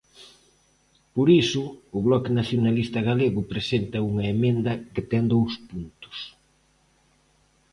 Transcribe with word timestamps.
Por 1.15 1.27
iso 1.43 1.63
o 1.97 1.99
Bloque 2.07 2.31
Nacionalista 2.39 2.99
Galego 3.09 3.41
presenta 3.51 4.05
unha 4.09 4.25
emenda 4.33 4.73
que 4.93 5.01
ten 5.11 5.23
dous 5.33 5.53
puntos: 5.69 6.17